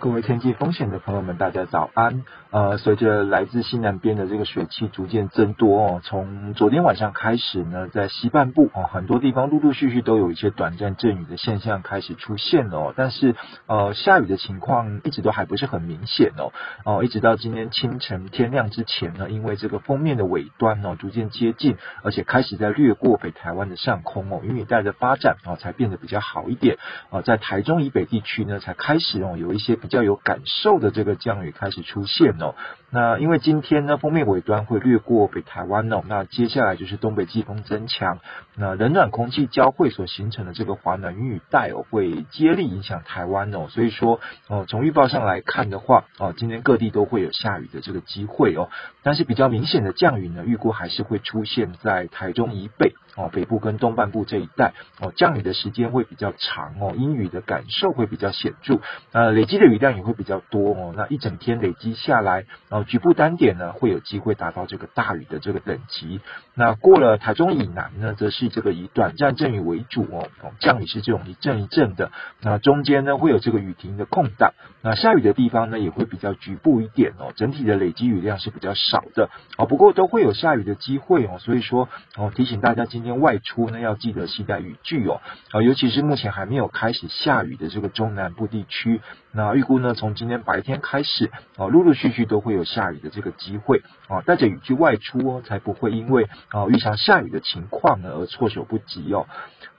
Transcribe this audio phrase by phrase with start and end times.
[0.00, 2.24] 各位天气风险的朋友们，大家早安。
[2.50, 12.94] 呃，随着来自西南边的这个水汽逐渐增多哦，从昨天晚上开始呢，在西半部哦，很多地方陆陆续续都有一些短暂阵雨的现象开始出现哦。
[12.96, 13.36] 但是
[13.66, 16.50] 呃，下雨的情况一直都还不是很明显哦。
[16.86, 26.78] 哦，一直到今天清晨天亮之前呢，因为这个锋面的尾端哦逐渐接近，而且开始在掠过北台湾的上空哦，云雨带的发展哦才变得比较好一点
[27.10, 32.54] 啊，在台中以北地区呢才开始哦有一些比较有感受的这个降雨开始出现哦。
[32.92, 38.18] 那因为今天呢，锋面尾端会掠过北台湾哦，那接下来就是东北季风增强，
[38.56, 43.68] 那冷暖空气交汇所形成的这个华南雨带哦，会接力影响台湾哦。
[43.68, 48.68] 所以说哦，从预报上来看的话哦，今天各地都会有下雨的这个机会哦。
[49.02, 58.80] 但是比较明显的降雨呢，预估还是会出现在台中以北哦，北部跟东半部这一带哦，降雨的时间会比较长哦，阴雨的感受会比较显著，
[59.12, 60.92] 呃，累积的雨量也会比较多哦。
[60.96, 66.20] 那一整天累积下来，然局部单点呢，会有机会达到这个大雨的这个等级。
[66.54, 70.28] 那过了台中以南呢，则是这个以短暂阵雨为主哦，
[70.58, 72.10] 降雨是这种一阵一阵的。
[72.40, 74.52] 那中间呢，会有这个雨停的空档。
[74.82, 79.66] 那下雨的地方呢，也会比较局部一点哦，整体的累积雨量是比较少的哦。
[79.66, 85.20] 不过都会有下雨的机会哦，所以说哦，提醒大家今天外出呢，要记得携带雨具哦。
[85.52, 89.00] 啊，尤其是目前还没有开始下雨的这个中南部地区，
[89.32, 99.26] 那预估呢，从今天白天开始哦，陆陆续续都会有下雨的这个机会啊，带着雨具外出哦，才不会因为哦遇上下雨的情况呢而措手不及哦。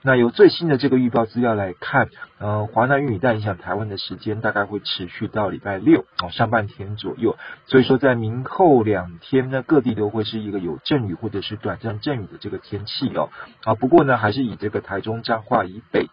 [0.04, 13.30] 那由最新的这个预报资料来看，呃，华南云雨带影响台湾的时间大概会持续到礼拜六哦上半天左右，所以说在明后两天呢，各地都会是一个有阵雨或者是短暂阵雨的这个天气哦。
[13.64, 16.08] 啊，不过呢，还是以这个台中彰化以北。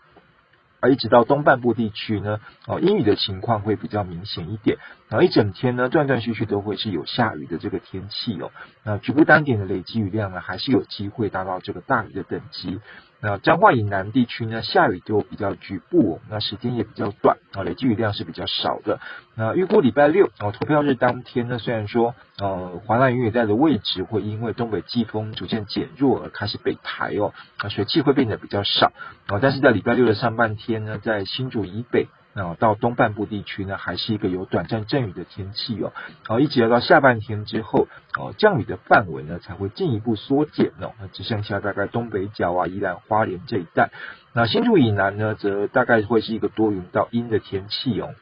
[0.79, 4.77] 而一直到东半部地区呢，哦，阴雨的情况会比较明显一点，
[5.09, 8.51] 然后一整天呢，断断续续都会是有下雨的这个天气哦。
[8.83, 12.79] 那局部单点的累积雨量呢，还是有机会达到这个大雨的等级。
[13.21, 18.99] 那彰化以南地区呢，下雨就比较局部，那时间也比较短啊，累积雨量是比较少的。
[19.35, 28.93] 那预估礼拜六啊，投票日当天呢，虽然说呃，华南云雨带的位置会因为东北季风逐渐减弱而开始北抬哦，那水汽会变得比较少
[29.27, 32.07] 啊，但是在礼拜六的上半天呢，在新竹以北。
[32.33, 35.91] 那到东半部地区呢，还是一个有短暂阵雨的天气哦。
[36.25, 40.93] 好，一直要到下半天之后，哦，降雨的范围呢才会进一步缩减哦。
[40.99, 43.89] 那只剩下大概东北角啊、宜兰花莲这一带。
[44.33, 48.13] 那新竹以南呢，则大概会是一个多云到阴的天气哦。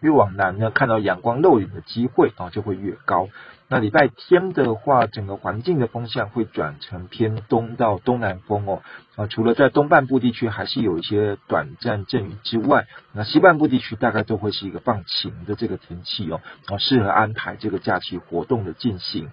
[0.00, 3.28] 越往南呢，看到阳光露脸的机会啊，就会越高。
[3.72, 8.82] 那礼拜天的话，整个环境的风向会转成偏东到东南风哦。
[9.14, 16.40] 啊，除了在东半部地区还是有一些短暂阵雨之外，那西半部地区大概都会是一个放晴的这个天气哦。
[16.66, 19.30] 啊，适合安排这个假期活动的进行。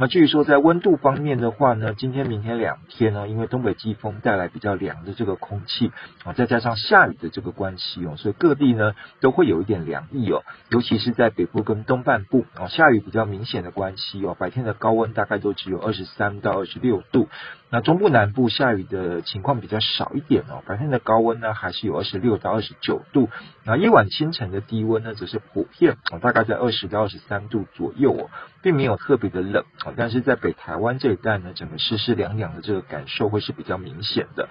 [0.00, 5.90] 那至于说在温度方面的话呢，今天、明天两天呢，因为东北季风带来比较凉的这个空气
[6.24, 17.28] 啊，再加上下雨的这个关系哦，所以各地呢都会有一点凉意哦，尤其是在北部跟东半部啊，下雨比较明显的关系哦，白天的高温大概都只有二十三到二十六度。
[17.70, 23.28] 那中部南部下雨的情况比较少一点哦，白天的高温呢还是有二十六到二十九度，
[23.64, 28.30] 那夜晚清晨的低温呢则是普遍啊，大概在二十到二十三度左右哦，
[28.62, 34.48] 并没有特别的冷啊，但是在北台湾这一带呢，整个湿湿凉凉的这个感受会是比较明显的。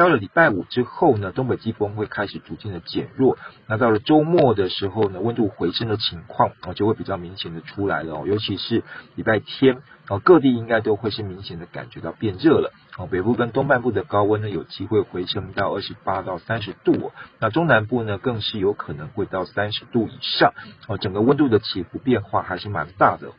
[0.00, 3.36] 到了礼拜五之后呢，东北季风会开始逐渐的减弱。
[3.66, 8.24] 那到了周末的时候呢，温度回升的情况啊就会比较明显的出来了哦。
[8.26, 8.82] 尤其是
[9.14, 12.72] 礼拜天啊，各地应该都会是明显的感觉到变热了。
[12.96, 17.12] 哦，北部跟东半部的高温呢，有机会回升到二十八到三十度。
[17.38, 20.54] 那中南部呢，更是有可能会到三十度以上。
[20.88, 23.32] 哦，整个温度的起伏变化还是蛮大的。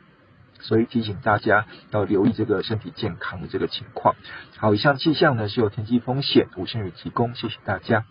[0.62, 4.14] 所以提醒大家要留意这个身体健康的这个情况。
[4.56, 8.04] 好，以上气象呢是由天气风险吴先宇提供，谢谢大家。